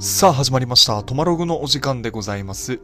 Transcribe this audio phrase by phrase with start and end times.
[0.00, 1.02] さあ始まりました。
[1.02, 2.80] トマログのお時間でございます。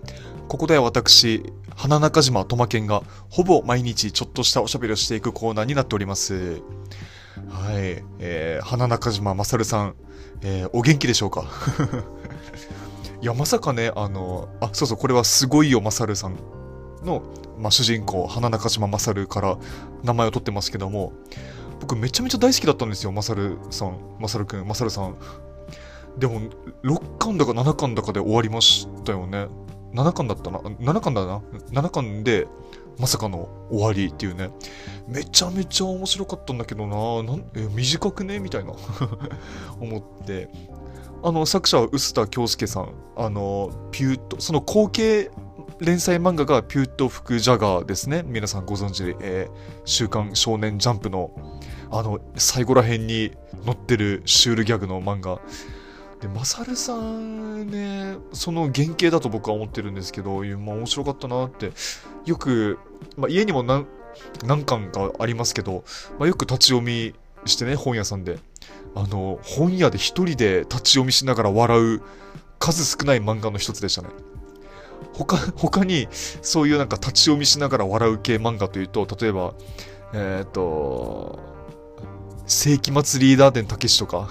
[0.48, 6.61] ここでは私、花中島トマケンがほぼ毎日ちょっとしたおしゃべりをしていくコーナーになっております。
[7.48, 8.05] はい。
[8.18, 9.95] えー、花中島まさるさん、
[10.43, 11.46] えー、お元気でしょうか？
[13.23, 16.37] いや、まさかね、あの、あ、そうそう、これはすごいよまさるさん
[17.03, 17.23] の、
[17.59, 19.57] まあ、主人公、花中島まさるから
[20.05, 21.14] 名前を取ってますけども、
[21.80, 25.17] 僕めちゃめちゃ大好きだったんですよ、まさるさん、まさるくん、まさるさん。
[26.18, 26.40] でも、
[26.82, 29.48] 6巻だか7巻だかで終わりましたよね。
[29.94, 31.42] 7巻だったな？7巻だな
[31.72, 32.47] ？7巻で、
[32.98, 34.50] まさかの終わりっていうね。
[35.06, 37.22] めちゃめちゃ面白かったんだけどな。
[37.22, 38.39] なんえ短くね？
[38.41, 38.72] みたいな。
[39.80, 40.48] 思って。
[41.22, 42.94] あの、作者は臼田恭介さん。
[43.17, 45.30] あの、ピュート、その後継
[45.80, 48.22] 連載漫画がピュート・フク・ジャガーですね。
[48.27, 51.30] 皆さんご存知、えー週刊少年ジャンプの、
[51.91, 53.33] あの、最後ら辺に
[53.64, 55.41] 載ってるシュールギャグの漫画。
[56.20, 61.73] で、マサルさんね、その原型だと僕は思ってるんですけど、まあ面白かったなって、
[62.25, 62.78] よく、
[63.17, 63.86] まあ、家にも何
[64.45, 65.84] 何巻かありますけど、
[66.19, 67.14] まあ、よく立ち読み
[67.45, 68.39] してね、本屋さんで。
[68.95, 72.03] あの、本屋で一人で立ち読みしながら笑う
[72.58, 74.08] 数少ない漫画の一つでしたね。
[75.12, 79.55] 他、他に、そういうなんか立ち読みしながら笑う系漫画というと、例えば、
[80.14, 81.56] えっ、と、
[82.47, 84.28] 世紀末リーダー伝たけしとか。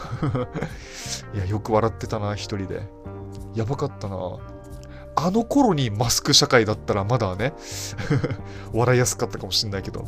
[1.35, 2.88] いや、よく笑ってたな、一人で。
[3.55, 4.17] やばかったな。
[5.17, 7.53] あの頃にマスク社会だったらまだね、
[8.73, 10.02] 笑いやすかったかもしれないけど。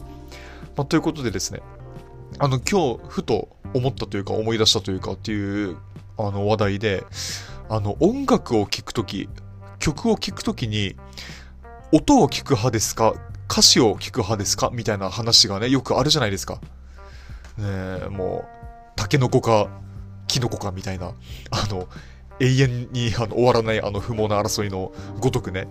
[0.75, 1.61] まあ、ということでですね、
[2.39, 5.77] あの、今日、ふと思ったというか、思い出したというかっていう、
[6.17, 7.05] あの、話題で、
[7.69, 9.29] あの、音楽を聴くとき、
[9.79, 10.95] 曲を聴くときに、
[11.91, 13.13] 音を聞く派ですか？
[13.49, 14.69] 歌詞を聞く派ですか？
[14.73, 16.59] みたいな話がね、よくあるじゃないですか。
[17.57, 18.47] ね、もう、
[18.95, 19.69] タケノコか、
[20.27, 21.13] キノコかみたいな、
[21.51, 21.87] あの、
[22.39, 25.67] 永遠にあの終わらないあの不毛な争いのごとくね、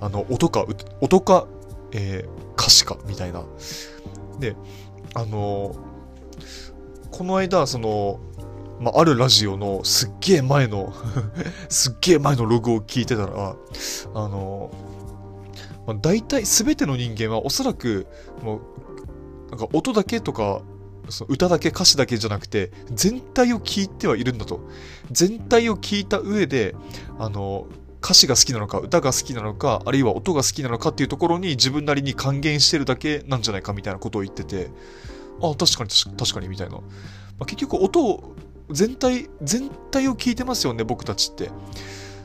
[0.00, 0.66] あの、音か、
[1.00, 1.46] 音か、
[1.92, 3.44] えー歌詞か、みたいな。
[4.38, 4.54] で、
[5.14, 5.74] あの、
[7.10, 8.20] この間、その、
[8.80, 10.92] まあ、あるラジオのすっげえ前の
[11.68, 13.56] すっげえ前のログを聞いてたら、
[14.14, 14.70] あの、
[15.86, 18.06] まあ、大体全ての人間はおそらく、
[18.42, 18.60] もう、
[19.50, 20.62] なんか音だけとか、
[21.08, 24.60] その歌だけ歌詞だけじゃなくて、全体を聞いてはいるんだと。
[25.10, 26.74] 全体を聞いた上で、
[27.18, 27.66] あの、
[28.02, 34.70] 歌詞が好きなのか、歌が好きなのか、あるいは音が好きなのかっていうところに自分なりに還元してるだけなんじゃないかみたいなことを言ってて、
[35.40, 36.76] あ、確かに確かにみたいな。
[36.76, 36.82] ま
[37.40, 38.34] あ、結局音を、
[38.70, 41.50] 全体、全体を聞いてますよね、僕たちって。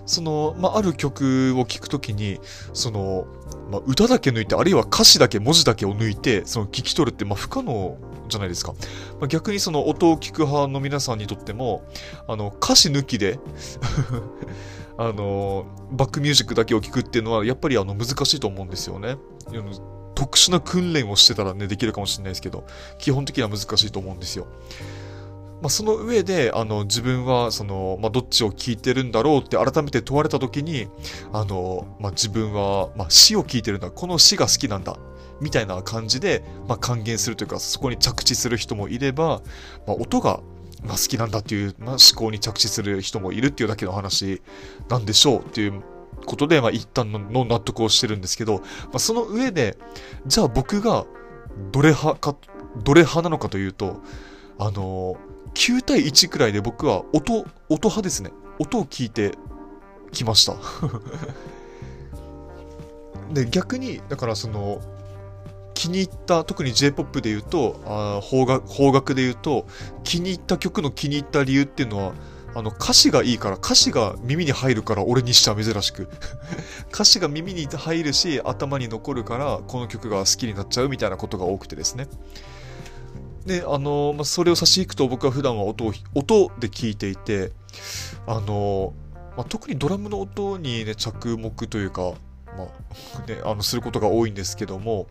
[0.08, 2.40] その、まあ、ある曲を聴くときに、
[2.74, 3.28] その、
[3.70, 8.74] まあ、歌だけ抜いて、あるいは歌詞だけ、文字だけを抜いて、その聞き取るって、まあ、不可能じゃないですか。
[9.20, 11.84] まあ、逆にその音を聞く派の皆さんにとっても、
[12.28, 13.40] あの、歌詞抜きで、
[14.98, 19.18] あの、バックミュージックだけを聞くっていうのは、やっぱりあの、難しいと思うんですよね。
[20.16, 22.66] 特殊な訓練をしてたらね、できるかもしれないですけど、
[22.98, 24.48] 基本的には難しいと思うんですよ。
[25.62, 30.88] まあ、その上で、あの、自分は、その、まあ、どっちを聞いてるんだろうって改めて問われたときに、
[31.34, 33.90] あの、まあ、自分は、まあ、詩を聞いてるんだ。
[33.90, 34.98] この詩が好きなんだ。
[35.42, 39.42] みたいな感じで、まあ、還元するというか、そこに着地する人もいれば、
[39.86, 40.42] まあ、音が、
[40.84, 44.42] まあ、好きなんだっていう、まあ、思考に着地する人もいるっていうだけの話
[44.90, 45.82] なんでしょうっていう
[46.26, 48.64] ことで、まあ、一旦の納得をしてるんですけど、ま
[48.96, 49.78] あ、その上で、
[50.26, 51.06] じゃあ僕が
[51.72, 52.38] どれ派か、
[52.84, 54.02] どれ派なのかというと、
[54.60, 55.18] あの
[55.54, 58.32] 9対1くらいで僕は音、音派ですね。
[58.60, 59.38] 音を聞いて
[60.12, 60.56] きました。
[63.34, 64.82] で、逆に、だからその、
[65.78, 69.68] 気に入った、特に J-POP で言うと、あ邦楽邦楽で言うと、
[70.04, 72.14] 気に入った曲の気に入った理由っていうのは、
[72.56, 76.10] あの歌詞がいいから、歌詞が耳に入るから、俺にしては珍しく。
[76.92, 82.08] 歌詞が耳に入るし、頭に残るから、この曲が好きになっちゃうみたいなことが多くてですね。
[83.46, 87.52] で、あのまあ、それを差し引くと僕は普段は音を、音で聞いていて、
[88.26, 88.94] あの
[89.38, 92.14] まあ、特にドラムの音にね、着目というか、
[92.58, 95.06] まあ、 ね、あの、することが多いんですけども、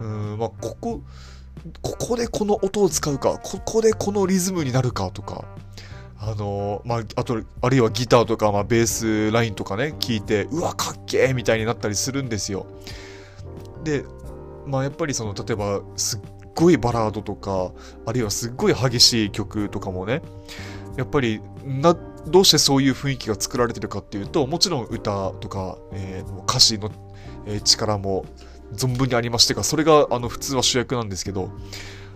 [0.00, 1.00] うん、まあ、ここ、
[1.82, 5.44] ここでこの音を使うか、ここでこのリズムになるかとか、
[6.20, 12.66] あのまあ、あと、あるいはギターとか、まあ、ベースラインとかね、聞いて、うわ、かっけーみたいになったりするんですよ。
[13.84, 14.04] で、
[14.66, 16.20] まあ、やっぱりその、例えば、すっ
[16.54, 17.70] ごいバラードとか、
[18.04, 20.22] あるいはすっごい激しい曲とかもね、
[20.96, 21.96] やっぱり、な、
[22.26, 26.90] どうしてそういう雰囲気が作られてるかっていうと、もちろん歌とか、えー歌詞の、
[27.46, 28.24] えー力も
[28.74, 31.50] 存分にありましてが、それがあの普通は主役なんですけど、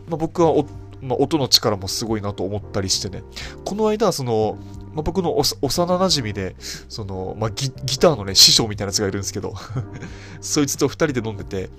[0.09, 0.53] まあ、僕は、
[1.01, 3.23] まあ、音の力もすごいなと思ったりしてね、
[3.65, 4.59] この間、その、
[4.93, 6.55] まあ、僕のおさ幼馴染で、
[6.89, 9.55] その、まあギ、ギターのね、師匠みたいなやつがいるんですけど、
[10.41, 11.71] そいつと二人で飲んでて、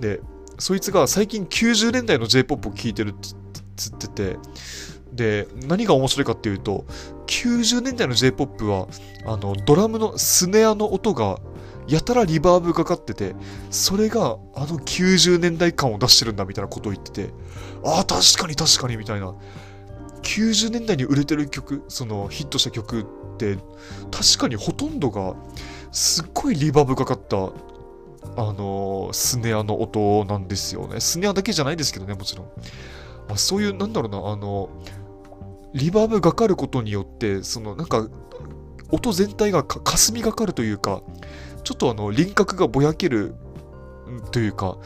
[0.00, 0.20] で、
[0.58, 3.14] そいつが最近90年代の J-POP を聴いてるっ
[3.76, 4.36] つってて、
[5.12, 6.84] で、何が面白いかっていうと、
[7.26, 8.88] 90年代の J-POP は、
[9.26, 11.38] あの、ドラムのスネアの音が、
[11.90, 13.34] やたらリバーブがかってて、
[13.70, 17.30] それがあの90年代感を出してるんだみたいなことを言ってて、
[17.84, 19.34] ああ、確かに確かにみたいな。
[20.22, 23.02] 90年代に売れてる曲、そのヒットした曲
[23.34, 23.56] って、
[24.10, 25.34] 確かにほとんどが、
[25.92, 27.40] すっごいリバーブかかった、あ
[28.52, 31.00] のー、スネアの音なんですよね。
[31.00, 32.46] スネアだけじゃないですけどね、もちろん。
[33.28, 34.68] まあ、そういう、なんだろうな、あの、
[35.74, 38.08] リバーブがかることによって、その、なんか、
[38.92, 41.02] 音全体がか霞がかるというか、
[41.62, 43.34] ちょっとあの、輪郭がぼやける
[44.32, 44.78] というか、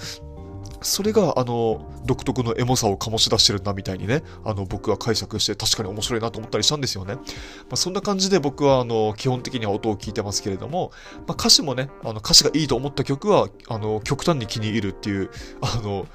[0.84, 7.14] それが、あの、独特のエモさを醸し出してるんだみたいにね、あの、僕は解釈して確かに面白いなと思ったりしたんですよね。
[7.14, 7.20] ま
[7.72, 10.92] あ、そんな感じで僕は、あの、基本的には音を聞いてますけれども、
[11.26, 15.30] まあ、歌詞もね、あの、歌詞がいいと思った曲は、あの、極端に気に入るっていう、
[15.62, 16.06] あの、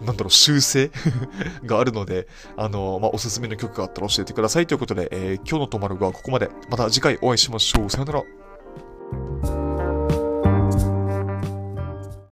[0.00, 0.90] なんだろう、修正
[1.64, 2.26] があるので、
[2.56, 6.48] あの、まあ、おすすめの曲があったら教えてくださいということで、えー、今日のトマルはここまで。
[6.70, 7.90] また次回お会いしましょう。
[7.90, 8.43] さよなら。